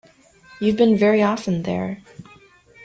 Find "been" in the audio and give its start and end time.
0.77-0.97